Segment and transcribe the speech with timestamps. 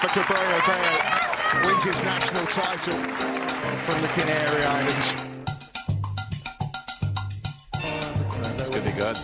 [0.00, 2.94] Rafa Cabrera wins his national title
[3.84, 5.14] from the Canary Islands.
[8.84, 9.16] Be good.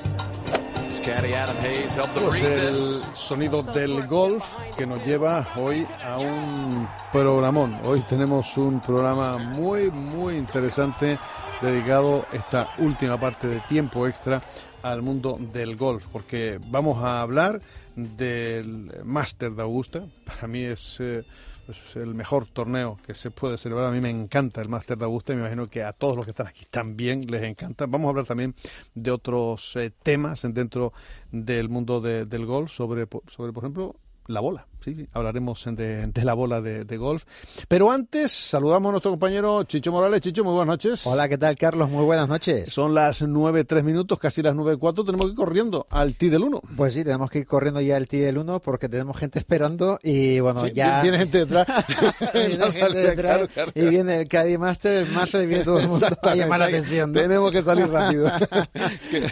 [2.15, 4.43] Pues el sonido del golf
[4.75, 7.79] que nos lleva hoy a un programón.
[7.85, 11.19] Hoy tenemos un programa muy, muy interesante
[11.61, 14.43] dedicado esta última parte de tiempo extra
[14.83, 17.61] al mundo del golf, porque vamos a hablar
[17.97, 20.03] del Master de Augusta.
[20.27, 21.23] Para mí es eh,
[21.65, 23.87] pues, el mejor torneo que se puede celebrar.
[23.87, 26.27] A mí me encanta el Master de Augusta y me imagino que a todos los
[26.27, 27.87] que están aquí también les encanta.
[27.87, 28.55] Vamos a hablar también
[28.95, 30.93] de otros eh, temas dentro
[31.33, 33.97] del mundo de- del golf, sobre, sobre, por ejemplo,
[34.27, 34.67] la bola.
[34.85, 37.25] Sí, sí, hablaremos de, de la bola de, de golf.
[37.69, 40.21] Pero antes, saludamos a nuestro compañero Chicho Morales.
[40.21, 41.07] Chicho, muy buenas noches.
[41.07, 41.89] Hola, ¿qué tal, Carlos?
[41.89, 42.71] Muy buenas noches.
[42.71, 45.03] Son las nueve tres minutos, casi las nueve cuatro.
[45.03, 46.61] Tenemos que ir corriendo al T del 1.
[46.77, 49.99] Pues sí, tenemos que ir corriendo ya el T del 1 porque tenemos gente esperando
[50.03, 51.01] y bueno, ya...
[51.01, 51.67] Viene gente detrás.
[52.35, 53.73] Viene La gente salida, detrás claro, claro.
[53.75, 56.67] y viene el Caddy Master, el Master y viene todo el mundo a llamar la
[56.67, 57.11] atención.
[57.11, 57.21] ¿no?
[57.23, 58.31] Tenemos que salir rápido.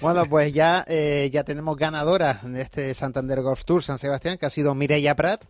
[0.00, 4.47] Bueno, pues ya, eh, ya tenemos ganadora en este Santander Golf Tour San Sebastián, que
[4.47, 5.42] ha sido Mireia Prat.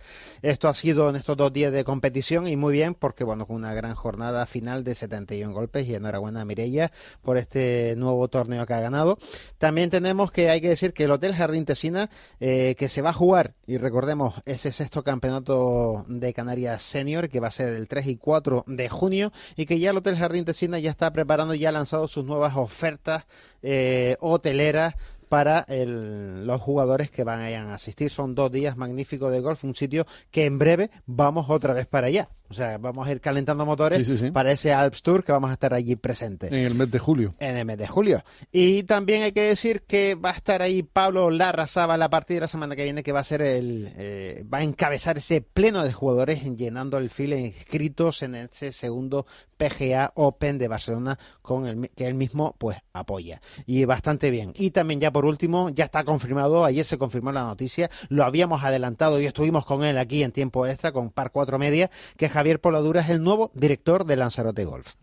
[0.43, 3.57] Esto ha sido en estos dos días de competición y muy bien, porque bueno, con
[3.57, 6.91] una gran jornada final de 71 golpes y enhorabuena a
[7.23, 9.19] por este nuevo torneo que ha ganado.
[9.59, 13.11] También tenemos que hay que decir que el Hotel Jardín Tesina, eh, que se va
[13.11, 17.89] a jugar, y recordemos, ese sexto campeonato de Canarias Senior, que va a ser el
[17.89, 21.55] 3 y 4 de junio, y que ya el Hotel Jardín Tesina ya está preparando,
[21.55, 23.27] ya ha lanzado sus nuevas ofertas
[23.63, 24.97] eh, hoteleras
[25.33, 28.11] para el- los jugadores que van a asistir.
[28.11, 32.09] Son dos días magníficos de golf, un sitio que en breve vamos otra vez para
[32.09, 32.29] allá.
[32.53, 34.31] O sea, vamos a ir calentando motores Sí, sí, sí.
[34.31, 37.33] para ese Alps Tour que vamos a estar allí presentes En el mes de julio.
[37.39, 38.23] en el mes de julio.
[38.53, 42.41] Y también hay que decir que va a esestar ahí Pablo Larrazaba a partir de
[42.43, 45.83] la semana que viene, que va a ser el, eh, va a encabezar ese pleno
[45.83, 49.27] de jugadores llenando el file inscritos en ese segundo
[49.57, 53.41] PGA Open de Barcelona con el, que él mismo pues apoya.
[53.65, 54.53] Y bastante bien.
[54.57, 58.65] Y también ya por último, ya está confirmado, ayer se confirmó la noticia, lo habíamos
[58.65, 62.42] adelantado y estuvimos con él aquí en tiempo extra con Par 4 Media, que Javier
[62.61, 64.95] Poladura es el nuevo director de Lanzarote Golf.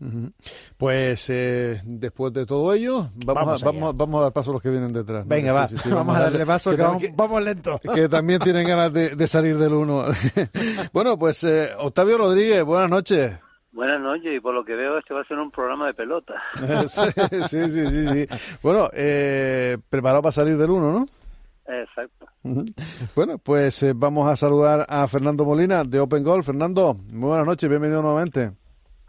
[0.76, 4.50] Pues eh, después de todo ello, vamos, Vamos a, vamos, a- vamos a dar paso
[4.50, 5.24] a los que vienen detrás.
[5.24, 5.28] ¿no?
[5.28, 7.80] Venga, Sí, va, sí, sí, vamos, a darle paso, que, que vamos, vamos lento.
[7.94, 10.04] que también tienen ganas de, de salir del uno.
[10.92, 13.32] bueno, pues eh, Octavio Rodríguez, buenas noches.
[13.72, 16.34] Buenas noches, y por lo que veo este va a ser un programa de pelota.
[16.88, 17.00] sí,
[17.48, 18.26] sí, sí, sí, sí.
[18.62, 21.06] Bueno, eh, preparado para salir del uno, ¿no?
[21.70, 22.26] Exacto.
[23.14, 26.46] Bueno, pues eh, vamos a saludar a Fernando Molina de Open Golf.
[26.46, 28.50] Fernando, muy buenas noches, bienvenido nuevamente.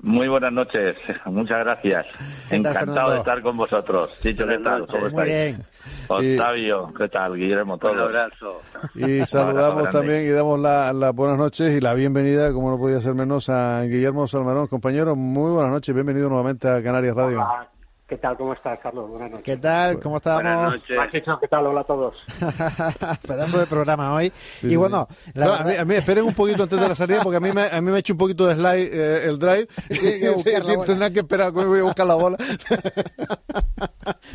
[0.03, 0.95] Muy buenas noches,
[1.25, 2.05] muchas gracias.
[2.49, 3.11] ¿Qué tal, Encantado Fernando?
[3.13, 4.19] de estar con vosotros.
[4.22, 4.88] Chicho, ¿qué tal?
[4.88, 5.27] ¿Cómo Muy estáis?
[5.57, 5.66] bien.
[6.07, 7.35] Octavio, ¿qué tal?
[7.35, 7.97] Guillermo, Un todos.
[7.97, 8.61] abrazo.
[8.95, 12.99] Y saludamos también y damos la- las buenas noches y la bienvenida, como no podía
[12.99, 14.67] ser menos, a Guillermo Salmarón.
[14.67, 17.38] Compañero, muy buenas noches, bienvenido nuevamente a Canarias Radio.
[17.39, 17.67] Hola,
[18.11, 18.35] ¿qué tal?
[18.35, 19.09] ¿Cómo estás, Carlos?
[19.09, 19.45] Buenas noches.
[19.45, 19.97] ¿Qué tal?
[20.01, 20.73] ¿Cómo Buenas estamos?
[20.73, 20.97] noches.
[20.97, 21.66] Hola, Chicho, ¿qué tal?
[21.67, 22.13] Hola a todos.
[23.25, 24.33] Pedazo de programa hoy.
[24.59, 25.31] Sí, y bueno, sí.
[25.35, 27.38] la No, verdad- a, mí, a mí esperen un poquito antes de la salida porque
[27.38, 29.66] a mí me, a mí me ha hecho un poquito de slide eh, el drive.
[30.35, 30.85] Buscar bola.
[30.85, 32.38] Tendrán que esperar que voy a buscar la bola.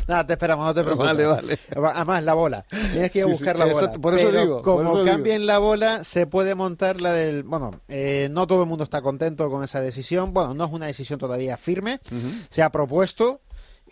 [0.07, 1.07] Nada, te esperamos, no te preocupes.
[1.07, 1.59] Vale, vale.
[1.93, 2.65] Además, la bola.
[2.69, 3.91] Tienes que ir a Sí, buscar sí, la bola.
[3.93, 5.15] por eso Pero digo, por como eso digo.
[5.15, 7.43] cambien la bola, se puede montar la del.
[7.43, 10.33] Bueno, eh, no todo el mundo está contento con esa decisión.
[10.33, 11.99] Bueno, no es una decisión todavía firme.
[12.49, 13.41] Se ha propuesto.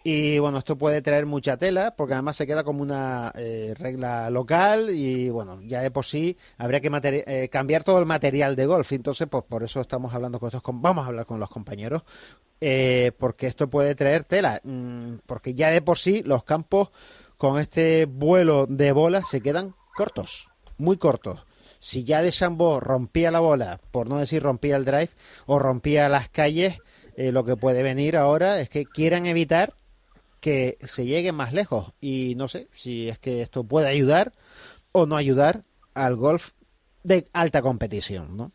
[0.08, 4.30] Y bueno, esto puede traer mucha tela, porque además se queda como una eh, regla
[4.30, 6.92] local y bueno, ya de por sí habría que
[7.26, 8.92] eh, cambiar todo el material de golf.
[8.92, 12.04] Entonces, pues por eso estamos hablando con estos, com- vamos a hablar con los compañeros,
[12.62, 16.92] eh, porque esto puede traer tela, mm, porque ya de por sí los campos
[17.38, 21.48] con este vuelo de bolas se quedan cortos, muy cortos.
[21.80, 25.10] Si ya de Chambó rompía la bola, por no decir rompía el drive,
[25.48, 26.78] o rompía las calles,
[27.16, 29.74] eh, lo que puede venir ahora es que quieran evitar
[30.46, 31.92] que se llegue más lejos.
[32.00, 34.32] Y no sé si es que esto puede ayudar
[34.92, 35.64] o no ayudar
[35.96, 36.52] al golf
[37.02, 38.52] de alta competición, ¿no?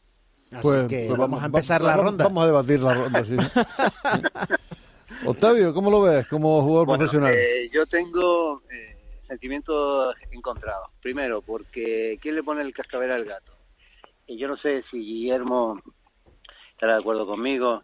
[0.53, 2.25] Así Pues, que pues vamos a empezar la vamos- ronda.
[2.27, 3.37] Vamos a debatir la ronda, sí.
[5.27, 7.35] Octavio, ¿cómo lo ves como jugador Bueno, profesional?
[7.35, 8.97] eh, yo tengo eh,
[9.27, 10.91] sentimientos encontrados.
[11.03, 13.53] Primero, porque ¿quién le pone el cascabel al gato?
[14.29, 15.81] Y yo no sé si Guillermo
[16.71, 17.83] estará de acuerdo conmigo,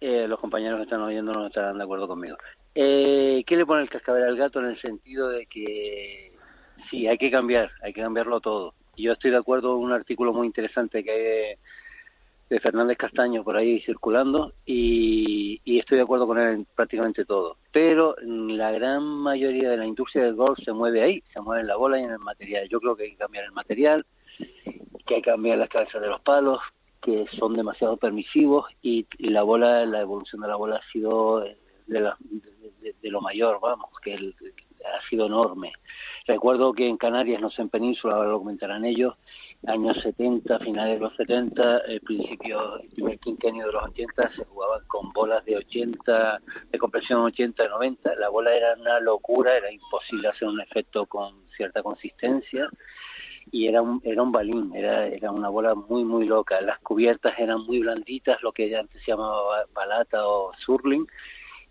[0.00, 2.36] eh, los compañeros que están oyendo no estarán de acuerdo conmigo.
[2.74, 6.32] Eh, ¿Quién le pone el cascabel al gato en el sentido de que
[6.90, 8.74] sí, hay que cambiar, hay que cambiarlo todo?
[8.96, 11.58] Yo estoy de acuerdo con un artículo muy interesante que hay de,
[12.50, 17.24] de Fernández Castaño por ahí circulando y, y estoy de acuerdo con él en prácticamente
[17.24, 17.56] todo.
[17.72, 21.68] Pero la gran mayoría de la industria del golf se mueve ahí, se mueve en
[21.68, 22.68] la bola y en el material.
[22.68, 24.04] Yo creo que hay que cambiar el material
[25.06, 26.60] que hay que cambiar las cabezas de los palos,
[27.02, 31.56] que son demasiado permisivos y, la bola, la evolución de la bola ha sido de,
[32.00, 32.51] la- de-
[32.82, 34.34] de lo mayor, vamos, que el-
[34.84, 35.72] ha sido enorme.
[36.26, 39.14] Recuerdo que en Canarias, no sé en Península, ahora lo comentarán ellos,
[39.66, 44.44] años 70, finales de los 70, el principio, el primer quinquenio de los 80 se
[44.44, 46.40] jugaban con bolas de 80,
[46.70, 48.14] de compresión 80, 90.
[48.16, 52.68] La bola era una locura, era imposible hacer un efecto con cierta consistencia
[53.50, 56.60] y era un, era un balín, era, era una bola muy, muy loca.
[56.60, 61.06] Las cubiertas eran muy blanditas, lo que antes se llamaba balata o surling,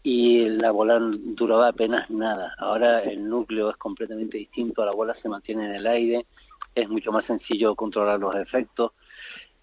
[0.04, 2.56] y la bola duraba apenas nada.
[2.58, 6.26] Ahora el núcleo es completamente distinto, la bola se mantiene en el aire,
[6.74, 8.92] es mucho más sencillo controlar los efectos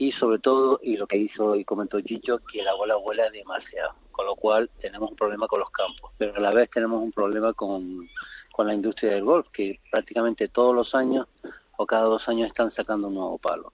[0.01, 3.95] y sobre todo, y lo que hizo y comentó Chicho, que la bola vuela demasiado,
[4.13, 7.11] con lo cual tenemos un problema con los campos, pero a la vez tenemos un
[7.11, 8.09] problema con,
[8.53, 11.27] con la industria del golf, que prácticamente todos los años
[11.77, 13.73] o cada dos años están sacando un nuevo palo.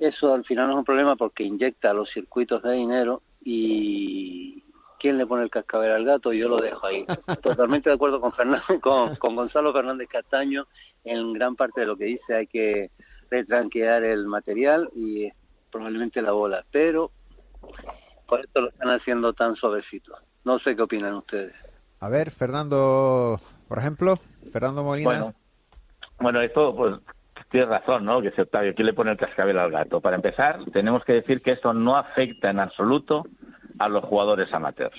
[0.00, 4.62] Eso al final no es un problema porque inyecta a los circuitos de dinero y
[4.98, 7.06] quién le pone el cascabel al gato, yo lo dejo ahí.
[7.42, 10.66] Totalmente de acuerdo con, Fernando, con, con Gonzalo Fernández Castaño
[11.04, 12.90] en gran parte de lo que dice, hay que
[13.30, 15.30] retranquear el material y
[15.70, 17.10] probablemente la bola, pero
[18.26, 20.16] por esto lo están haciendo tan suavecito.
[20.44, 21.54] No sé qué opinan ustedes.
[22.00, 24.16] A ver, Fernando, por ejemplo,
[24.52, 25.08] Fernando Molina.
[25.08, 25.34] Bueno,
[26.18, 26.94] bueno, esto, pues,
[27.50, 28.20] tienes razón, ¿no?
[28.20, 30.00] Que si Octavio, ¿quién le pone el cascabel al gato?
[30.00, 33.24] Para empezar, tenemos que decir que esto no afecta en absoluto
[33.78, 34.96] a los jugadores amateurs.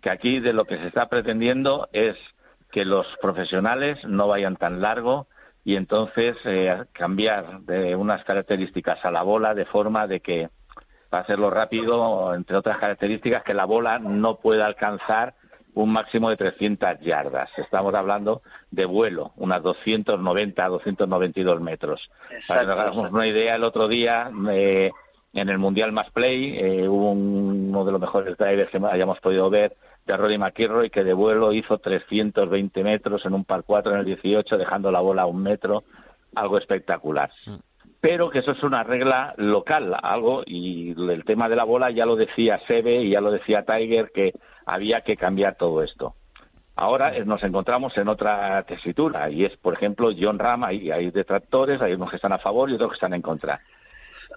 [0.00, 2.16] Que aquí de lo que se está pretendiendo es
[2.70, 5.26] que los profesionales no vayan tan largo
[5.64, 10.48] y entonces eh, cambiar de unas características a la bola de forma de que,
[11.10, 15.34] para hacerlo rápido, entre otras características, que la bola no pueda alcanzar
[15.74, 17.50] un máximo de 300 yardas.
[17.56, 22.10] Estamos hablando de vuelo, unas 290, 292 metros.
[22.46, 24.90] Para que nos hagamos una idea, el otro día eh,
[25.32, 29.20] en el Mundial Más Play eh, hubo un- uno de los mejores drivers que hayamos
[29.20, 29.76] podido ver
[30.06, 34.04] de Rory McIlroy que de vuelo hizo 320 metros en un par 4 en el
[34.06, 35.84] 18 dejando la bola a un metro,
[36.34, 37.30] algo espectacular.
[38.00, 42.06] Pero que eso es una regla local, algo, y el tema de la bola ya
[42.06, 44.32] lo decía Sebe y ya lo decía Tiger, que
[44.66, 46.14] había que cambiar todo esto.
[46.76, 51.10] Ahora eh, nos encontramos en otra tesitura y es, por ejemplo, John Ram, hay, hay
[51.10, 53.60] detractores, hay unos que están a favor y otros que están en contra.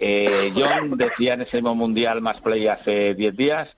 [0.04, 3.70] Eh, John decía en ese mismo mundial más play hace 10 días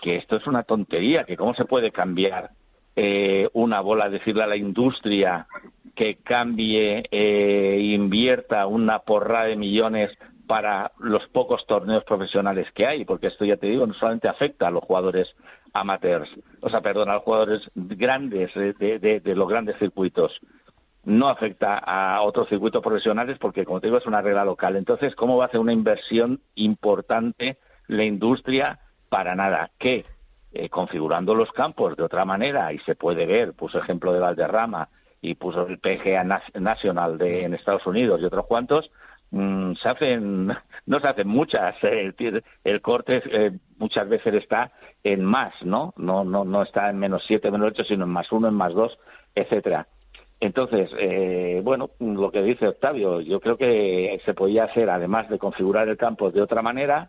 [0.00, 2.52] que esto es una tontería, que cómo se puede cambiar
[2.96, 5.46] eh, una bola, decirle a la industria
[5.94, 13.04] que cambie, eh, invierta una porra de millones para los pocos torneos profesionales que hay,
[13.04, 15.28] porque esto ya te digo, no solamente afecta a los jugadores
[15.74, 16.30] amateurs,
[16.60, 20.40] o sea, perdón, a los jugadores grandes eh, de los grandes circuitos,
[21.04, 24.76] no afecta a otros circuitos profesionales porque, como te digo, es una regla local.
[24.76, 29.70] Entonces, ¿cómo va a hacer una inversión importante la industria para nada?
[29.78, 30.04] Que
[30.52, 34.88] eh, configurando los campos de otra manera, y se puede ver, puso ejemplo de Valderrama
[35.20, 36.22] y puso el PGA
[36.54, 38.88] National de, en Estados Unidos y otros cuantos,
[39.32, 40.46] mm, se hacen,
[40.86, 44.70] no se hacen muchas, eh, el, el corte eh, muchas veces está
[45.02, 45.92] en más, ¿no?
[45.96, 48.72] No, no, no está en menos siete, menos ocho, sino en más uno, en más
[48.74, 48.96] dos,
[49.34, 49.88] etcétera.
[50.44, 55.38] Entonces, eh, bueno, lo que dice Octavio, yo creo que se podía hacer, además de
[55.38, 57.08] configurar el campo de otra manera,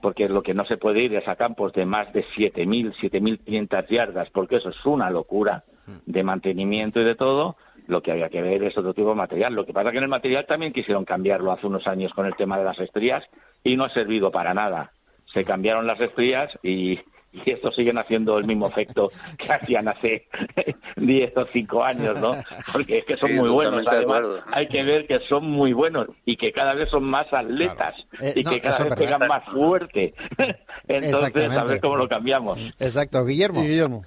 [0.00, 3.86] porque lo que no se puede ir es a campos de más de 7.000, 7.500
[3.86, 5.62] yardas, porque eso es una locura
[6.06, 7.58] de mantenimiento y de todo.
[7.86, 9.52] Lo que había que ver es otro tipo de material.
[9.52, 12.24] Lo que pasa es que en el material también quisieron cambiarlo hace unos años con
[12.24, 13.22] el tema de las estrías
[13.62, 14.92] y no ha servido para nada.
[15.34, 16.98] Se cambiaron las estrías y,
[17.44, 20.26] y estos siguen haciendo el mismo efecto que hacían hace
[20.96, 22.32] 10 o 5 años, ¿no?
[22.72, 23.86] Porque es que son Sí, muy buenos.
[23.86, 24.22] Además,
[24.52, 28.34] hay que ver que son muy buenos y que cada vez son más atletas Eh,
[28.36, 30.14] y no, que cada vez pegan más fuerte.
[30.88, 32.58] Entonces, a ver cómo lo cambiamos.
[32.78, 33.62] Exacto, Guillermo.
[33.62, 34.04] Guillermo.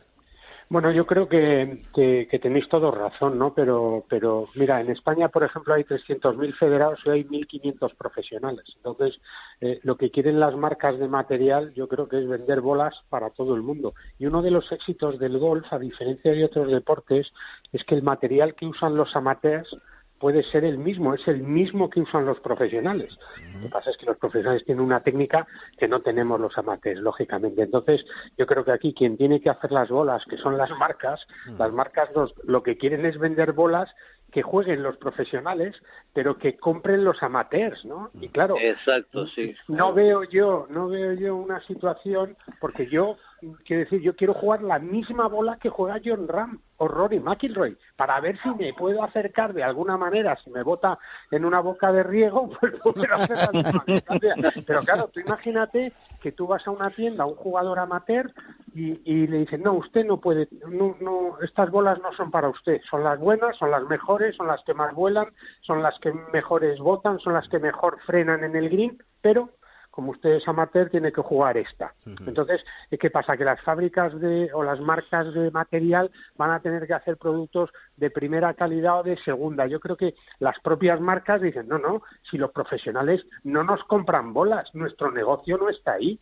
[0.70, 3.54] Bueno, yo creo que, que, tenéis todos razón, ¿no?
[3.54, 8.66] Pero, pero mira, en España, por ejemplo, hay 300.000 federados y hay 1.500 profesionales.
[8.78, 9.20] Entonces,
[9.62, 13.30] eh, lo que quieren las marcas de material, yo creo que es vender bolas para
[13.30, 13.94] todo el mundo.
[14.18, 17.32] Y uno de los éxitos del golf, a diferencia de otros deportes,
[17.72, 19.78] es que el material que usan los amateurs
[20.24, 23.12] puede ser el mismo, es el mismo que usan los profesionales.
[23.56, 25.46] Lo que pasa es que los profesionales tienen una técnica
[25.78, 27.62] que no tenemos los amateurs, lógicamente.
[27.62, 28.06] Entonces,
[28.38, 31.28] yo creo que aquí quien tiene que hacer las bolas, que son las marcas,
[31.60, 33.94] las marcas nos- lo que quieren es vender bolas
[34.32, 35.76] que jueguen los profesionales,
[36.14, 38.10] pero que compren los amateurs, ¿no?
[38.22, 39.54] Y claro, Exacto, sí.
[39.68, 43.18] no veo yo, no veo yo una situación porque yo
[43.66, 47.78] quiero decir, yo quiero jugar la misma bola que juega John Ram o Rory McIlroy,
[47.96, 50.98] para ver si me puedo acercar de alguna manera, si me bota
[51.32, 52.74] en una boca de riego, pues
[53.12, 54.64] hacer.
[54.66, 58.32] Pero claro, tú imagínate que tú vas a una tienda, a un jugador amateur,
[58.74, 62.50] y, y le dicen, no, usted no puede, no, no, estas bolas no son para
[62.50, 65.28] usted, son las buenas, son las mejores, son las que más vuelan,
[65.62, 69.50] son las que mejores botan, son las que mejor frenan en el green, pero
[69.94, 71.94] como usted es amateur, tiene que jugar esta.
[72.26, 72.66] Entonces,
[73.00, 73.38] ¿qué pasa?
[73.38, 77.70] Que las fábricas de, o las marcas de material van a tener que hacer productos
[77.96, 79.68] de primera calidad o de segunda.
[79.68, 84.34] Yo creo que las propias marcas dicen, no, no, si los profesionales no nos compran
[84.34, 86.20] bolas, nuestro negocio no está ahí.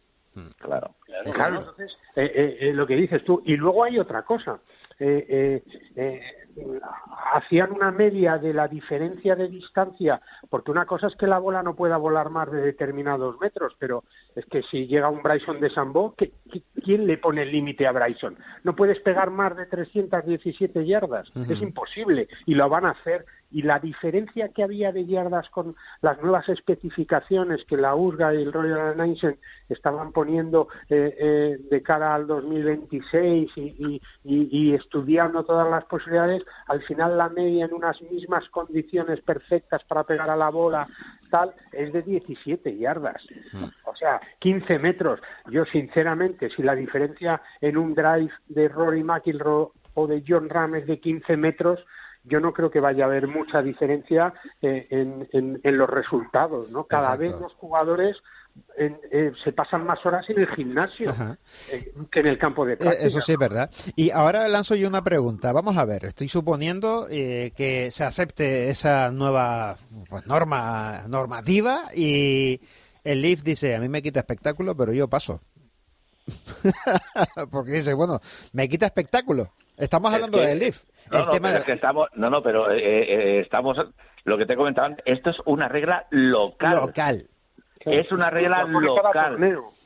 [0.57, 0.95] Claro.
[1.33, 3.41] Claro, entonces, eh, eh, eh, lo que dices tú.
[3.45, 4.59] Y luego hay otra cosa.
[4.99, 5.63] Eh, eh,
[5.95, 6.21] eh,
[7.33, 11.63] hacían una media de la diferencia de distancia, porque una cosa es que la bola
[11.63, 14.03] no pueda volar más de determinados metros, pero
[14.35, 17.87] es que si llega un Bryson de Sambo, ¿qué- qué- ¿quién le pone el límite
[17.87, 18.37] a Bryson?
[18.63, 23.25] No puedes pegar más de 317 yardas, es imposible, y lo van a hacer.
[23.53, 28.43] Y la diferencia que había de yardas con las nuevas especificaciones que la USGA y
[28.43, 29.35] el Royal Nation
[29.67, 35.83] estaban poniendo eh, eh, de cara al 2026 y, y- y- y estudiando todas las
[35.83, 40.87] posibilidades, al final la media en unas mismas condiciones perfectas para pegar a la bola
[41.29, 43.25] tal es de 17 yardas.
[43.85, 45.19] O sea, 15 metros.
[45.49, 50.75] Yo sinceramente, si la diferencia en un drive de Rory McIlroy o de John Ram
[50.75, 51.85] es de 15 metros,
[52.23, 54.31] yo no creo que vaya a haber mucha diferencia
[54.61, 56.83] eh, en, en- en los resultados, ¿no?
[56.85, 57.21] Cada Exacto.
[57.23, 58.21] vez los jugadores
[58.77, 61.13] en- eh, se pasan más horas en el gimnasio
[61.71, 63.05] eh, que en el campo de Eh, práctica.
[63.07, 63.69] Eso sí es verdad.
[63.95, 65.51] Y ahora lanzo yo una pregunta.
[65.53, 69.77] Vamos a ver, estoy suponiendo eh, que se acepte esa nueva
[70.09, 72.61] pues, norma normativa y
[73.03, 75.41] el Leaf dice, a mí me quita espectáculo, pero yo paso.
[77.51, 78.19] Porque dice, bueno,
[78.53, 79.51] me quita espectáculo.
[79.77, 80.83] Estamos Es hablando que- del Leaf.
[81.11, 83.77] No, el no, tema pero de- es que estamos, no, no, pero eh, eh, estamos,
[84.23, 86.75] lo que te comentaban, esto es una regla local.
[86.77, 87.27] local.
[87.85, 89.37] Es una regla Lo local.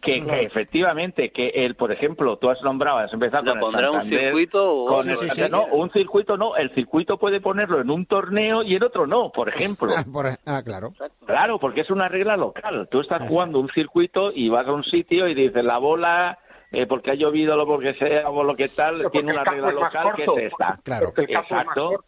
[0.02, 3.62] Que, que efectivamente, que el, por ejemplo, tú has nombrado, has empezado ¿Le con el
[3.62, 5.42] pondrá un circuito o con Sí, el sí, sí.
[5.42, 5.70] Santander.
[5.70, 9.32] No, un circuito no, el circuito puede ponerlo en un torneo y en otro no,
[9.32, 9.92] por ejemplo.
[9.98, 10.94] Ah, por- ah, claro.
[11.25, 12.88] Claro, porque es una regla local.
[12.92, 16.38] Tú estás jugando un circuito y vas a un sitio y dices la bola,
[16.72, 20.14] eh, porque ha llovido o porque sea o lo que tal, tiene una regla local
[20.16, 20.75] que es esta.
[20.84, 21.14] Claro.
[21.18, 22.04] Es Exacto.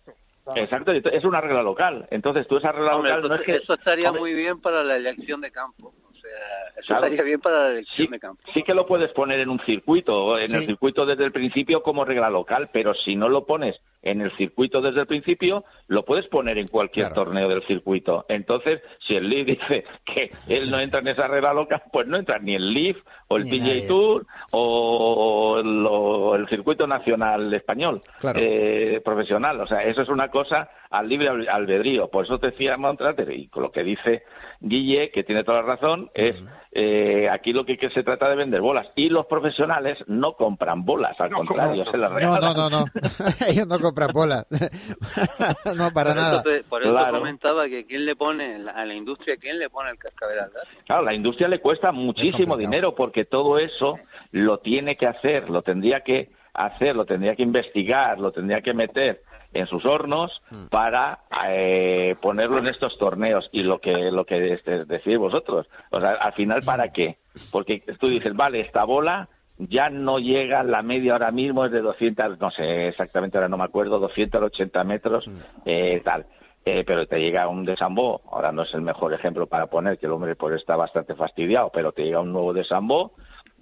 [0.48, 0.62] Claro.
[0.62, 2.08] Exacto, y es una regla local.
[2.10, 3.56] Entonces tú esa regla Hombre, local no es que...
[3.58, 5.94] eso estaría Hombre, muy bien para la elección de campo.
[6.27, 7.05] Sea, eso Claro.
[7.05, 8.41] estaría bien para elección Sí, de campo.
[8.53, 10.55] sí que lo puedes poner en un circuito, en Sí.
[10.57, 14.31] el circuito desde el principio como regla local, pero si no lo pones en el
[14.38, 17.24] circuito desde el principio, lo puedes poner en cualquier Claro.
[17.25, 18.25] torneo del circuito.
[18.29, 22.17] Entonces, si el Leaf dice que él no entra en esa regla local, pues no
[22.17, 22.98] entra ni el Leaf
[23.29, 23.88] o el Ni nadie.
[23.88, 28.39] Tour o el, o el circuito nacional español Claro.
[28.41, 29.60] eh, profesional.
[29.62, 32.10] O sea, eso es una cosa al libre al- albedrío.
[32.10, 34.24] Por eso te decía Montrater, y con lo que dice
[34.60, 36.36] Guille, que tiene toda la razón, es
[36.72, 38.88] eh, aquí lo que, que se trata de vender bolas.
[38.96, 42.53] Y los profesionales no compran bolas, al No, contrario, no, se las No, regalan.
[42.56, 42.86] no, no, no.
[43.48, 44.46] Ellos no compran bolas.
[45.75, 46.34] no, para por nada.
[46.34, 47.17] Eso te- por eso Claro.
[47.20, 50.67] comentaba que quién le pone, a la industria, quién le pone el cascabel al gato.
[50.86, 54.00] Claro, la industria le cuesta muchísimo dinero porque todo eso
[54.32, 58.74] lo tiene que hacer, lo tendría que hacer, lo tendría que investigar, lo tendría que
[58.74, 59.22] meter
[59.54, 64.86] en sus hornos para eh, ponerlo en estos torneos y lo que lo que este,
[64.86, 67.18] decís vosotros, o sea, al final para qué?
[67.51, 71.82] Porque tú dices, vale, esta bola ya no llega, la media ahora mismo es de
[71.82, 75.25] 200, no sé exactamente, ahora no me acuerdo, 280 metros,
[75.66, 76.25] eh, tal.
[76.70, 80.06] Eh, pero te llega un desambó, ahora no es el mejor ejemplo para poner, que
[80.06, 83.13] el hombre pues está bastante fastidiado, pero te llega un nuevo desambó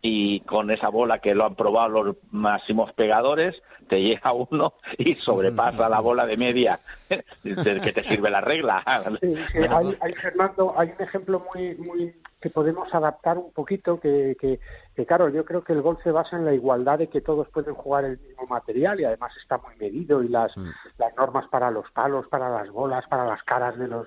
[0.07, 5.15] y con esa bola que lo han probado los máximos pegadores, te llega uno y
[5.15, 6.79] sobrepasa la bola de media.
[7.43, 8.83] Del que te sirve la regla.
[9.19, 9.33] Sí,
[9.69, 14.59] hay, hay, Fernando, hay un ejemplo muy, muy que podemos adaptar un poquito, que, que,
[14.95, 17.50] que, claro, yo creo que el golf se basa en la igualdad de que todos
[17.50, 20.53] pueden jugar el mismo material y además está muy medido y las,
[21.00, 24.05] las normas para los palos, para las bolas, para las caras de los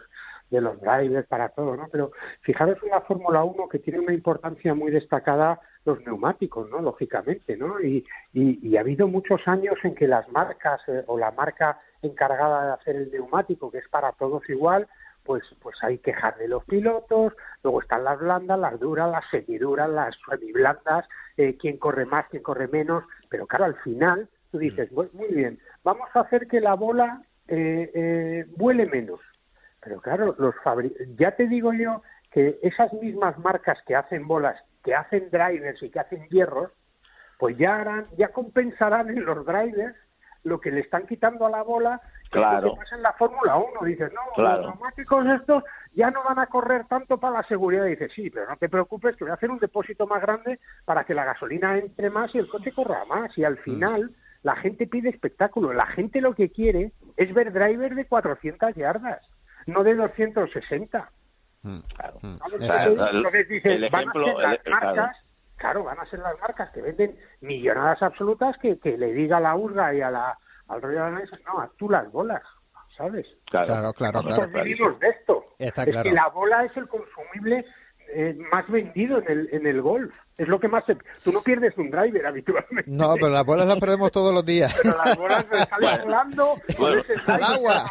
[0.50, 1.88] de los drivers, para todo, ¿no?
[1.90, 6.80] Pero fijaros en la Fórmula 1 que tiene una importancia muy destacada los neumáticos, ¿no?
[6.80, 7.80] Lógicamente, ¿no?
[7.80, 11.80] Y, y, y ha habido muchos años en que las marcas eh, o la marca
[12.02, 14.86] encargada de hacer el neumático, que es para todos igual,
[15.28, 19.90] pues, pues hay quejar de los pilotos, luego están las blandas, las duras, las semiduras,
[19.90, 24.90] las semiblandas, eh, quién corre más, quién corre menos, pero claro, al final tú dices,
[24.90, 29.20] muy, muy bien, vamos a hacer que la bola eh, eh, vuele menos.
[29.88, 34.62] Pero claro, los fabri ya te digo yo que esas mismas marcas que hacen bolas,
[34.84, 36.70] que hacen drivers y que hacen hierros,
[37.38, 39.96] pues ya harán, ya compensarán en los drivers
[40.44, 42.72] lo que le están quitando a la bola Claro.
[42.74, 43.82] que pasa en la Fórmula 1.
[43.86, 44.58] Dices, no, Claro.
[44.64, 45.64] los neumáticos estos
[45.94, 47.86] ya no van a correr tanto para la seguridad.
[47.86, 51.04] Dices, sí, pero no te preocupes que voy a hacer un depósito más grande para
[51.04, 53.36] que la gasolina entre más y el coche corra más.
[53.38, 53.62] Y al Mm.
[53.62, 54.10] final
[54.42, 55.72] la gente pide espectáculo.
[55.72, 59.26] La gente lo que quiere es ver drivers de 400 yardas,
[59.66, 61.10] no de 260.
[61.62, 62.18] Claro.
[62.20, 62.38] ¿sabes?
[62.58, 64.86] Claro, Entonces, el- entonces dices, el van a ser las el- claro.
[64.96, 65.16] marcas,
[65.56, 69.40] claro, van a ser las marcas que venden millonadas absolutas que, que le diga a
[69.40, 70.38] la URGA y a la,
[70.68, 72.42] al rollo de la mesa, no, haz tú las bolas,
[72.96, 73.26] ¿sabes?
[73.50, 74.64] Claro, Claro, claro, Nosotros claro.
[74.64, 75.44] vivimos de esto.
[75.58, 76.08] Está es claro.
[76.08, 77.64] que la bola es el consumible
[78.14, 80.14] eh, más vendido en el, en el golf.
[80.36, 80.96] Es lo que más se...
[81.24, 82.84] Tú no pierdes un driver habitualmente.
[82.90, 84.74] No, pero las bolas las perdemos todos los días.
[84.82, 87.02] Pero las bolas me salen volando Bueno.
[87.26, 87.84] Al agua.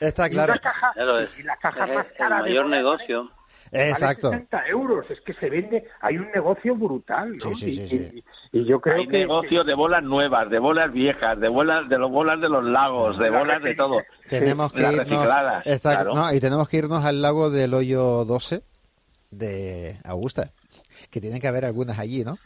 [0.00, 0.52] Está Y claro.
[0.52, 3.30] una caja, Claro, es, y la caja es más el de mayor bolas,
[3.74, 3.80] negocio.
[3.80, 4.30] Vale Exacto.
[4.30, 7.54] 60 euros, es que se vende, hay un negocio brutal, ¿no?
[7.54, 10.58] Sí, sí, y, sí, y- y yo creo Hay que negocios de bolas nuevas, de
[10.58, 14.00] bolas viejas, de bolas de los bolas de los lagos, de La bolas de todo.
[14.28, 15.66] Tenemos que Las irnos.
[15.66, 16.14] Exacto, claro.
[16.14, 18.62] no, y tenemos que irnos al lago del hoyo 12
[19.30, 20.50] de Augusta.
[21.14, 22.36] Que tienen que haber algunas allí, ¿no?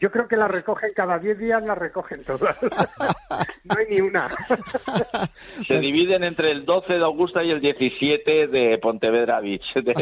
[0.00, 2.56] yo creo que la recogen cada 10 días, la recogen todas.
[3.64, 4.34] no hay ni una.
[5.68, 9.74] Se dividen entre el 12 de Augusta y el 17 de Pontevedra Beach.
[9.74, 9.92] de-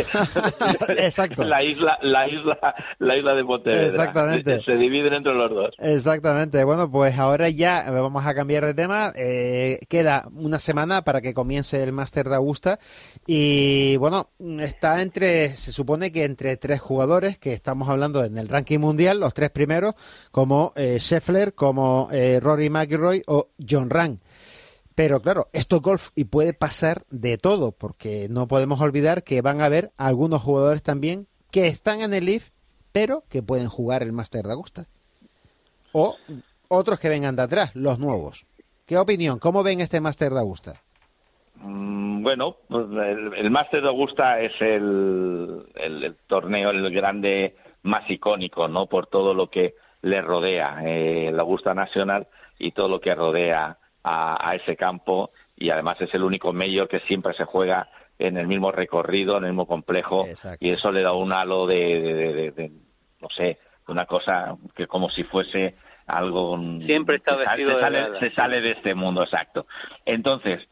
[0.98, 1.42] Exacto.
[1.42, 2.58] La isla, la isla,
[3.00, 3.86] la isla de Pontevedra.
[3.86, 4.62] Exactamente.
[4.62, 5.74] Se dividen entre los dos.
[5.78, 6.62] Exactamente.
[6.62, 9.10] Bueno, pues ahora ya vamos a cambiar de tema.
[9.16, 12.78] Eh, queda una semana para que comience el Máster de Augusta.
[13.26, 14.28] Y bueno,
[14.60, 19.20] está entre, se supone que entre tres jugadores que estamos hablando en el ranking mundial,
[19.20, 19.94] los tres primeros,
[20.30, 24.18] como eh, Scheffler, como eh, Rory McIlroy o John Ram.
[24.94, 29.42] Pero claro, esto es golf y puede pasar de todo, porque no podemos olvidar que
[29.42, 32.50] van a haber algunos jugadores también que están en el Leaf,
[32.92, 34.88] pero que pueden jugar el Máster de Augusta
[35.92, 36.16] o
[36.68, 38.46] otros que vengan de atrás, los nuevos.
[38.86, 39.38] ¿Qué opinión?
[39.38, 40.82] ¿Cómo ven este Máster de Augusta?
[41.56, 47.56] Mm, Bueno, pues el, el Máster de Augusta es el, el- el torneo, el grande
[47.82, 48.86] más icónico, ¿no?
[48.86, 52.26] Por todo lo que le rodea, eh, el Augusta Nacional
[52.58, 55.30] y todo lo que rodea a, a ese campo.
[55.56, 57.88] Y además es el único mayor que siempre se juega
[58.18, 60.24] en el mismo recorrido, en el mismo complejo.
[60.26, 60.58] Exacto.
[60.64, 62.72] Y eso le da un halo de, de- de- de- de,
[63.20, 66.58] no sé, una cosa que como si fuese algo...
[66.86, 69.66] Siempre está vestido sale, se sale de este mundo, exacto.
[70.04, 70.66] Entonces,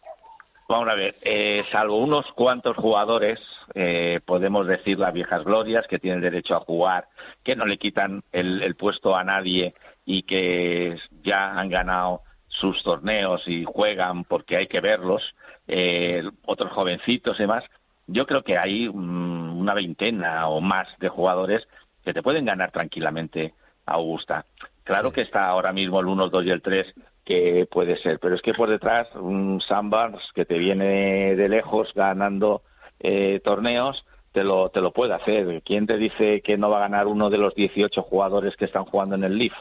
[0.68, 3.38] Vamos a ver, eh, salvo unos cuantos jugadores,
[3.74, 7.06] eh, podemos decir las viejas glorias, que tienen derecho a jugar,
[7.44, 9.74] que no le quitan el, el puesto a nadie
[10.04, 15.22] y que ya han ganado sus torneos y juegan porque hay que verlos,
[15.68, 17.64] eh, otros jovencitos y demás.
[18.08, 21.68] Yo creo que hay mm, una veintena o más de jugadores
[22.04, 24.46] que te pueden ganar tranquilamente a Augusta.
[24.82, 26.94] Claro que está ahora mismo el 1, el 2 y el 3
[27.26, 31.48] que puede ser, pero es que por detrás un Sam Barnes que te viene de
[31.48, 32.62] lejos ganando
[33.00, 35.60] eh, torneos te lo te lo puede hacer.
[35.64, 38.84] ¿Quién te dice que no va a ganar uno de los 18 jugadores que están
[38.84, 39.54] jugando en el Leaf?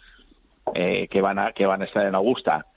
[0.75, 2.67] Eh, que van a que van a estar en Augusta.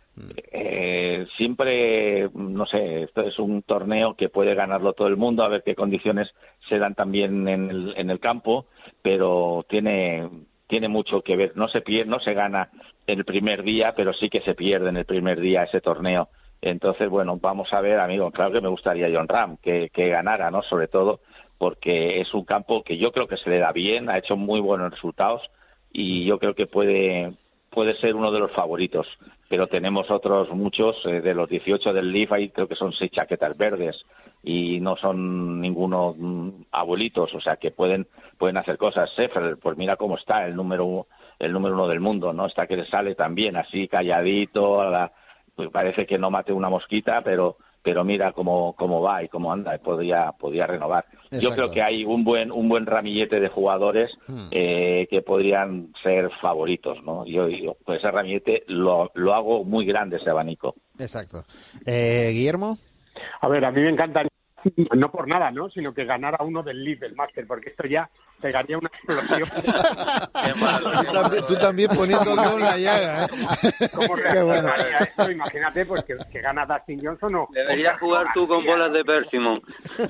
[0.53, 5.49] Eh, siempre, no sé, esto es un torneo que puede ganarlo todo el mundo, a
[5.49, 6.35] ver qué condiciones
[6.69, 8.67] se dan también en el, en el campo,
[9.01, 10.29] pero tiene,
[10.67, 11.53] tiene mucho que ver.
[11.57, 12.71] No se pierde, no se gana
[13.09, 16.29] el primer día, pero sí que se pierde en el primer día ese torneo.
[16.61, 20.51] Entonces, bueno, vamos a ver, amigo, claro que me gustaría John Ram que, que ganara,
[20.51, 20.63] ¿no?
[20.63, 21.21] Sobre todo
[21.57, 24.61] porque es un campo que yo creo que se le da bien, ha hecho muy
[24.61, 25.43] buenos resultados
[25.93, 27.33] y yo creo que puede
[27.71, 29.07] puede ser uno de los favoritos,
[29.49, 33.11] pero tenemos otros muchos, eh, de los 18 del Leaf, ahí creo que son seis
[33.11, 34.05] chaquetas verdes
[34.43, 38.07] y no son ninguno mm, abuelitos, o sea que pueden
[38.39, 39.11] pueden hacer cosas.
[39.17, 41.07] Sheffield, pues mira cómo está el número
[41.39, 42.47] el número uno del mundo, ¿no?
[42.47, 45.13] Está que le sale también así calladito, a la-
[45.55, 49.51] pues parece que no mate una mosquita, pero pero mira cómo, cómo va y cómo
[49.53, 51.07] anda, podría, podría renovar.
[51.31, 54.49] Yo creo que hay un buen, un buen ramillete de jugadores Hmm.
[54.51, 57.25] eh, que podrían ser favoritos, ¿no?
[57.25, 60.75] Yo, yo pues ese ramillete lo, lo hago muy grande ese abanico.
[60.99, 61.45] Exacto.
[61.87, 62.77] Eh, Guillermo.
[63.41, 64.28] A ver, a mí me encantaría,
[64.95, 65.71] no por nada, ¿no?
[65.71, 68.09] Sino que ganara uno del Leaf, del Master, porque esto ya
[68.41, 69.49] pegaría una explosión.
[70.45, 73.29] Qué malo, Tú qué también, tú también poniendo en la llaga, ¿eh?
[73.95, 74.71] ¿Cómo Qué bueno.
[75.01, 75.31] esto?
[75.31, 77.49] Imagínate, pues que, que gana Dustin Johnson o...
[77.53, 79.61] Deberías o jugar tú con bolas de Persimon.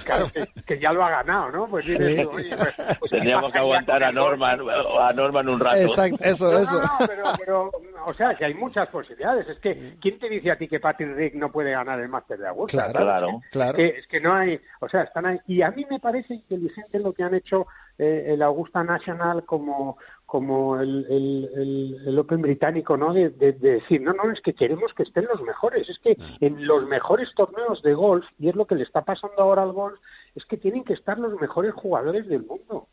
[0.04, 1.66] Claro, que, que ya lo ha ganado, ¿no?
[1.68, 2.22] Pues dices Sí.
[2.22, 4.12] tú, oye, pues, pues, ¿qué Tendríamos que pasaría aguantar a?
[4.12, 4.61] Norman,
[5.00, 5.76] a Norman un rato.
[5.76, 6.72] Exacto, eso, No, eso.
[6.74, 7.70] no, no, pero, pero,
[8.09, 9.49] o sea, que hay muchas posibilidades.
[9.49, 12.38] Es que, ¿quién te dice a ti que Patrick Rick no puede ganar el Máster
[12.38, 12.90] de Augusta?
[12.90, 13.40] Claro, Claro.
[13.51, 13.77] claro.
[13.77, 15.38] Que- es que no, hay, o sea, están ahí.
[15.47, 17.66] Y a mí me parece inteligente lo que han hecho
[17.99, 23.12] eh, el Augusta National como, como el, el, el, Open británico, ¿no?
[23.12, 26.66] De, de, decir, no, no, es que queremos que estén los mejores, es que en
[26.66, 29.99] los mejores torneos de golf, y es lo que le está pasando ahora al golf,
[30.35, 32.87] es que tienen que estar los mejores jugadores del mundo.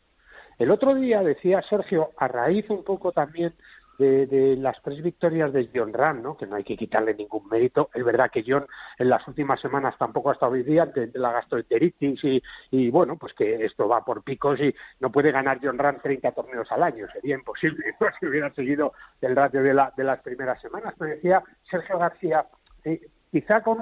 [0.58, 3.52] El otro día decía Sergio, a raíz un poco también
[3.98, 6.36] de, las tres victorias de John Ram, ¿no?
[6.36, 7.90] que no hay que quitarle ningún mérito.
[7.94, 8.66] Es verdad que John
[8.98, 13.64] en las últimas semanas tampoco ha estado de, la gastroenteritis y, y, bueno, pues que
[13.64, 17.34] esto va por picos y no puede ganar John Ram 30 torneos al año, sería
[17.34, 20.94] imposible si hubiera seguido el ratio de, la, de las primeras semanas.
[20.98, 22.46] Me decía Sergio García,
[22.84, 23.78] eh, quizá con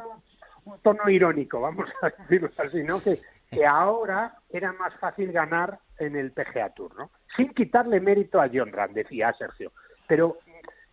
[0.64, 3.02] un, tono irónico, vamos a decirlo así, ¿no?
[3.02, 7.10] Que, que ahora era más fácil ganar en el PGA Tour, ¿no?
[7.36, 9.72] Sin quitarle mérito a John Ram, decía Sergio
[10.06, 10.38] pero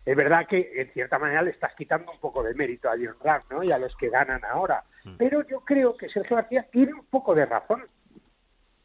[0.04, 3.16] es verdad que en cierta manera le estás quitando un poco de mérito a John
[3.22, 3.62] Ram, ¿no?
[3.62, 4.84] Y a los que ganan ahora.
[5.04, 5.16] Mm.
[5.16, 7.84] Pero yo creo que Sergio García tiene un poco de razón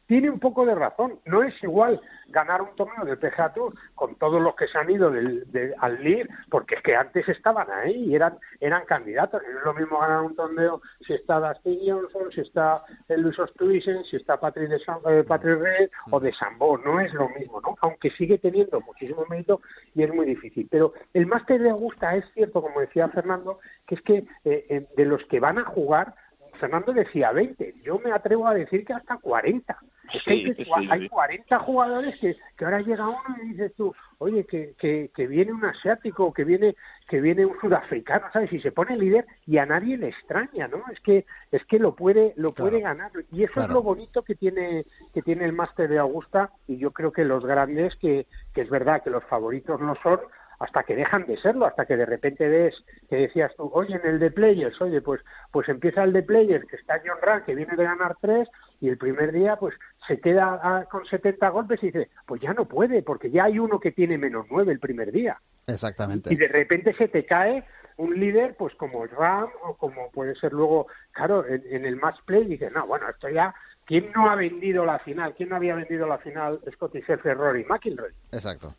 [0.08, 1.20] tiene un poco de razón.
[1.26, 4.90] No es igual ganar un torneo del PGA Tour con todos los que se han
[4.90, 9.42] ido del, al LIR, porque es que antes estaban ahí y eran, eran candidatos.
[9.42, 13.38] No es lo mismo ganar un torneo si está Dustin Johnson, si está el Luis
[13.38, 16.82] Ostuisen, si está Patrick, de eh, Patrick Red o de Sambor.
[16.86, 17.76] No es lo mismo, ¿no?
[17.82, 19.60] Aunque sigue teniendo muchísimo mérito
[19.94, 20.66] y es muy difícil.
[20.70, 24.86] Pero el máster de Augusta es cierto, como decía Fernando, que es que eh, eh,
[24.96, 26.14] de los que van a jugar,
[26.58, 29.78] Fernando decía 20, yo me atrevo a decir que hasta 40
[30.26, 35.26] hay, 40 jugadores que, que, ahora llega uno y dices tú, oye, que, que, que,
[35.26, 36.76] viene un asiático, que viene
[37.08, 38.52] que viene un sudafricano, ¿sabes?
[38.52, 40.82] Y se pone líder y a nadie le extraña, ¿no?
[40.92, 44.34] Es que es que lo puede lo puede ganar y eso es lo bonito que
[44.34, 48.62] tiene que tiene el máster de Augusta y yo creo que los grandes que que
[48.62, 50.20] es verdad que los favoritos no son
[50.58, 52.74] hasta que dejan de serlo, hasta que de repente ves
[53.08, 55.20] que decías tú, oye, en el de Players, oye, pues,
[55.52, 58.48] pues empieza el de Players, que está John Rand, que viene de ganar tres,
[58.80, 59.74] y el primer día, pues,
[60.06, 63.78] se queda con 70 golpes y dice, pues ya no puede, porque ya hay uno
[63.78, 65.40] que tiene menos nueve el primer día.
[65.66, 66.32] Exactamente.
[66.32, 67.64] Y de repente se te cae
[67.96, 72.18] un líder, pues como el Ram, o como puede ser luego, claro, en, el match
[72.24, 75.34] play, y dice, no, bueno, esto ya ¿Quién no ha vendido la final?
[75.34, 78.12] ¿Quién no había vendido la final Scotty Scheffler, Rory McIlroy?
[78.32, 78.74] Exacto.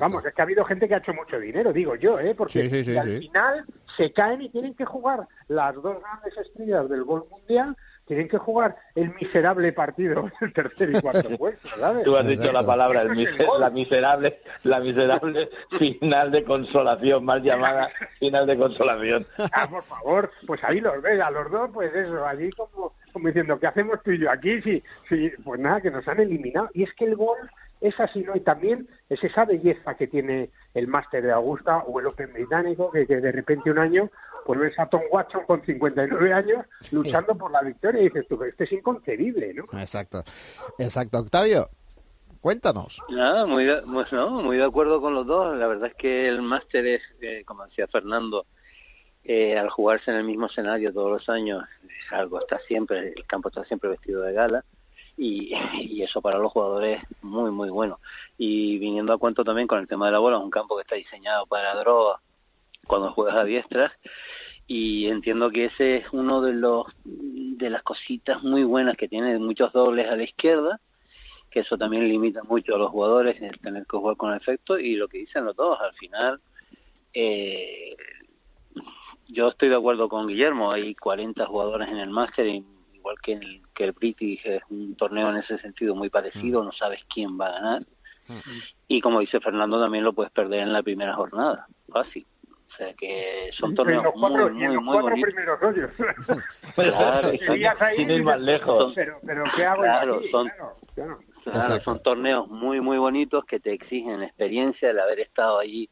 [0.00, 2.34] Vamos, es que ha habido gente que ha hecho mucho dinero, digo yo, ¿eh?
[2.34, 3.64] porque al final
[3.96, 8.38] se caen y tienen que jugar las dos grandes estrellas del gol mundial, tienen que
[8.38, 12.04] jugar el miserable partido del tercer y cuarto puesto, ¿sabes?
[12.04, 17.88] Tú has dicho la palabra, el la miserable, la miserable final de consolación, mal llamada
[18.18, 19.26] final de consolación.
[19.52, 23.28] Ah, por favor, pues ahí los ves, a los dos, pues eso, allí como, como
[23.28, 24.60] diciendo, ¿qué hacemos tú y yo aquí?
[24.62, 26.68] Sí, sí, pues nada, que nos han eliminado.
[26.74, 27.38] Y es que el gol
[27.82, 28.34] es así, ¿no?
[28.36, 32.90] Y también es esa belleza que tiene el máster de Augusta o el Open británico,
[32.90, 34.10] que, de repente un año
[34.46, 38.42] pues ves a Tom Watson con 59 años luchando por la victoria y dices tú,
[38.42, 39.64] este es inconcebible, ¿no?
[39.78, 40.24] Exacto,
[40.78, 41.18] exacto.
[41.18, 41.70] Octavio,
[42.40, 42.98] cuéntanos.
[43.08, 45.56] Nada, muy de, pues muy de acuerdo con los dos.
[45.56, 48.46] La verdad es que el máster es, eh, como decía Fernando,
[49.22, 53.26] eh, al jugarse en el mismo escenario todos los años, es algo, está siempre, el
[53.26, 54.64] campo está siempre vestido de gala
[55.16, 57.98] y, y, eso para los jugadores es muy muy bueno.
[58.38, 60.96] Y viniendo a cuento también con el tema de la bola un campo que está
[60.96, 62.20] diseñado para droga
[62.86, 63.92] cuando juegas a diestras
[64.66, 69.38] y entiendo que ese es uno de los de las cositas muy buenas que tiene
[69.38, 70.80] muchos dobles a la izquierda
[71.50, 74.94] que eso también limita mucho a los jugadores el tener que jugar con efecto y
[74.94, 76.40] lo que dicen los dos al final
[77.12, 77.96] eh,
[79.28, 82.64] yo estoy de acuerdo con Guillermo hay 40 jugadores en el máster y
[83.12, 86.66] igual que el, que el British es un torneo en ese sentido muy parecido, mm.
[86.66, 87.82] no sabes quién va a ganar.
[88.28, 88.60] Mm.
[88.88, 92.26] Y como dice Fernando, también lo puedes perder en la primera jornada, fácil.
[92.44, 95.90] O sea que son torneos muy, muy, muy cuatro primeros rollos.
[96.74, 97.32] claro,
[98.24, 98.92] más lejos.
[98.94, 100.50] pero, pero ¿qué hago claro, son,
[100.94, 105.90] claro, son torneos muy, muy bonitos que te exigen experiencia el haber estado allí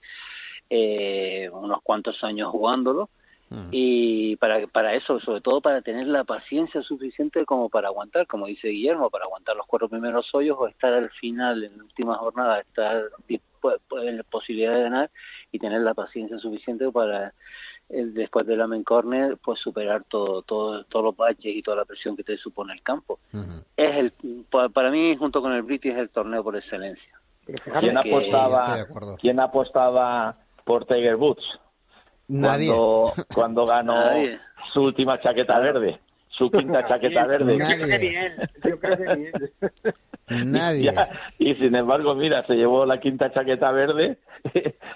[0.70, 3.10] eh, unos cuantos años jugándolo
[3.72, 8.46] y para, para eso, sobre todo para tener la paciencia suficiente como para aguantar, como
[8.46, 12.14] dice Guillermo, para aguantar los cuatro primeros hoyos o estar al final, en la última
[12.16, 15.10] jornada, estar en la posibilidad de ganar
[15.50, 17.34] y tener la paciencia suficiente para
[17.88, 21.84] eh, después del main corner pues superar todo, todo todos los baches y toda la
[21.84, 23.18] presión que te supone el campo.
[23.76, 24.12] Es el
[24.48, 27.20] para mí junto con el British es el torneo por excelencia.
[27.80, 28.86] Quién apostaba
[29.20, 31.58] quién apostaba por Tiger Woods
[32.30, 33.94] cuando, cuando ganó
[34.72, 37.58] su última chaqueta verde, su quinta chaqueta verde.
[40.28, 40.92] Nadie.
[41.38, 44.18] Y, sin embargo, mira, se llevó la quinta chaqueta verde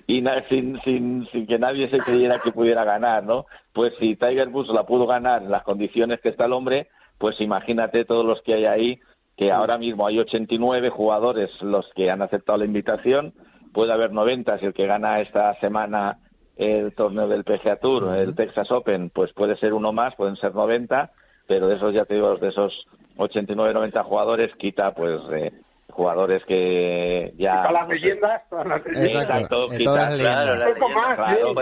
[0.07, 3.47] y sin, sin, sin que nadie se creyera que pudiera ganar, ¿no?
[3.73, 7.41] Pues si Tiger Woods la pudo ganar en las condiciones que está el hombre, pues
[7.41, 9.01] imagínate todos los que hay ahí,
[9.37, 13.35] que ahora mismo hay 89 jugadores los que han aceptado la invitación,
[13.73, 16.19] puede haber 90 si el que gana esta semana
[16.57, 20.55] el torneo del PGA Tour, el Texas Open, pues puede ser uno más, pueden ser
[20.55, 21.11] 90,
[21.47, 22.87] pero de esos, ya te digo, de esos
[23.17, 25.53] 89-90 jugadores, quita pues eh,
[25.91, 27.63] jugadores que ya...
[27.63, 29.49] Todas las leyendas, todas las leyendas.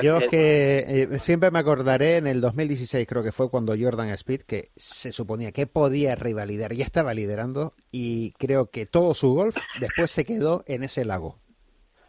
[0.02, 4.10] Yo es que eh, siempre me acordaré en el 2016, creo que fue cuando Jordan
[4.10, 9.34] Speed, que se suponía que podía rivalidar, ya estaba liderando y creo que todo su
[9.34, 11.41] golf después se quedó en ese lago.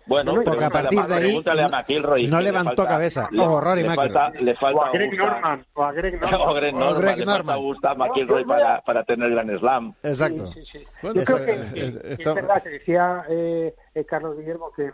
[0.05, 3.27] Bueno, Porque a partir de ahí a no- McIlroy, no que le levantó falta- cabeza.
[3.31, 4.09] Le, Ojo, Rory le McIlroy.
[4.13, 6.41] falta, le falta O a Greg Augusta- Norman, o a Greg Norman.
[6.41, 7.55] o Greg O Norman, Greg le Norman.
[7.81, 9.93] falta McIlroy para, para tener Gran Slam.
[10.03, 10.47] Exacto.
[10.53, 10.87] Sí, sí, sí.
[11.01, 14.71] Bueno, Yo creo que, que- que está- es verdad que decía eh, eh, Carlos Guillermo
[14.75, 14.91] que,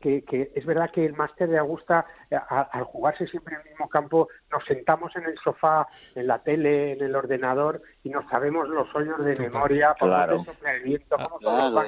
[0.00, 3.60] que, que es verdad que el máster de Augusta, eh, a- al jugarse siempre en
[3.60, 8.08] el mismo campo, nos sentamos en el sofá, en la tele, en el ordenador y
[8.08, 10.42] nos sabemos los hoyos de memoria, Claro.
[10.66, 11.16] el viento,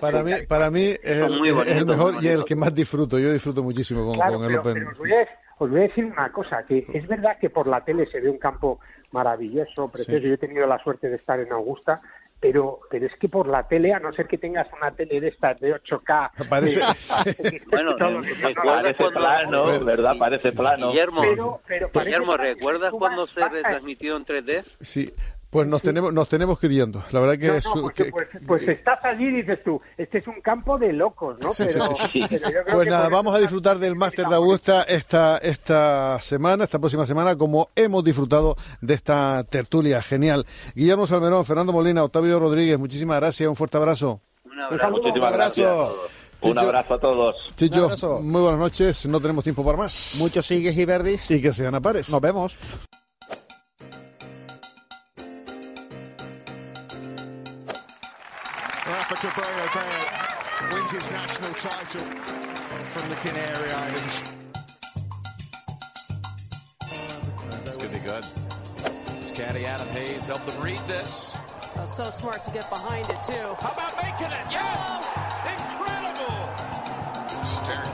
[0.00, 3.18] Para mí, para mí es el, mejor y el que más disfruto.
[3.18, 4.74] Yo disfruto muchísimo con, Claro, con el pero, Open.
[4.74, 7.66] pero os, voy a, os voy a decir una cosa, que es verdad que por
[7.66, 8.78] la tele se ve un campo
[9.12, 10.28] maravilloso, precioso, Sí.
[10.28, 12.00] yo he tenido la suerte de estar en Augusta,
[12.42, 15.28] pero, pero es que por la tele, a no ser que tengas una tele de
[15.28, 16.80] estas de 8K, Parece-
[17.70, 20.14] Bueno, plano, ¿verdad?
[20.18, 20.88] Parece plano.
[20.90, 24.64] Guillermo, Pero- pero ¿recuerdas cuando se retransmitió en 3D?
[24.80, 25.14] Sí,
[25.52, 27.04] pues nos tenemos nos tenemos que ir yendo.
[27.10, 29.78] La verdad que, No, es- no, pues, que- pues- pues estás allí y dices tú,
[29.98, 31.50] este es un campo de locos, ¿no?
[31.50, 32.20] Sí, Pero, sí, sí.
[32.30, 36.18] pero yo creo Pues que nada, vamos a disfrutar del Máster de Augusta esta, esta
[36.22, 40.00] semana, esta próxima semana, como hemos disfrutado de esta tertulia.
[40.00, 40.46] Genial.
[40.74, 44.22] Guillermo Salmerón, Fernando Molina, Octavio Rodríguez, muchísimas gracias, un fuerte abrazo.
[44.46, 44.90] Un abrazo.
[44.90, 45.68] Muchísimas Un gracias.
[45.68, 45.90] abrazo.
[45.92, 46.10] a todos.
[46.40, 46.52] Chicho.
[46.52, 47.36] Un abrazo a todos.
[47.56, 48.20] Chicho, abrazo.
[48.22, 50.16] muy buenas noches, no tenemos tiempo para más.
[50.18, 51.30] Muchos sigues y verdis.
[51.30, 52.08] Y que sean a pares.
[52.10, 52.56] Nos vemos.
[59.22, 64.22] Cabrera Bale wins his national title from the Canary Islands.
[67.64, 68.24] This could be good.
[69.20, 71.36] His caddy Adam Hayes helped them read this.
[71.76, 73.54] Oh, so smart to get behind it, too.
[73.60, 74.44] How about making it?
[74.50, 75.16] Yes!
[75.54, 76.42] Incredible!
[77.44, 77.86] Stern